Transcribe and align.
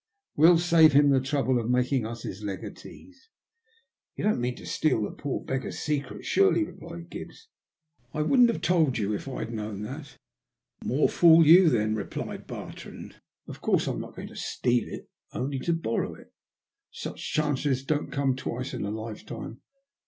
"We'll 0.35 0.57
save 0.57 0.93
him 0.93 1.11
the 1.11 1.21
trouble 1.21 1.59
of 1.59 1.69
making 1.69 2.07
us 2.07 2.23
his 2.23 2.41
legatees."'' 2.41 3.29
Tou 4.17 4.23
don't 4.23 4.41
mean 4.41 4.55
to 4.55 4.65
steal 4.65 5.03
the 5.03 5.11
poor 5.11 5.45
beggar's 5.45 5.77
secret, 5.77 6.25
surely?" 6.25 6.63
replied 6.63 7.11
Gibbs." 7.11 7.49
I 8.15 8.23
wouldn't 8.23 8.49
have 8.49 8.61
told 8.61 8.97
you 8.97 9.13
if 9.13 9.27
I'd 9.27 9.49
thought 9.49 9.51
that." 9.51 9.57
78 9.57 9.57
THE 9.57 9.77
LUST 9.77 9.89
OF 9.89 10.11
HATE. 10.11 10.17
*' 10.59 10.83
More 10.89 11.07
fool 11.09 11.45
you 11.45 11.69
then/' 11.69 11.95
said 12.11 12.47
Bartrand.'' 12.47 13.15
Of 13.47 13.61
coarse 13.61 13.85
I'm 13.85 14.01
not 14.01 14.15
going 14.15 14.29
to 14.29 14.33
iteal 14.33 14.87
it, 14.91 15.07
only 15.33 15.59
to 15.59 15.73
borrow 15.73 16.15
it. 16.15 16.33
Such 16.89 17.33
chances 17.33 17.83
don't 17.83 18.11
come 18.11 18.35
twice 18.35 18.73
in 18.73 18.83
a 18.83 18.89
lifetime. 18.89 19.61